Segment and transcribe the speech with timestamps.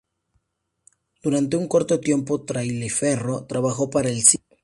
[1.21, 4.43] Durante un corto tiempo, Taliaferro trabajó para el cine.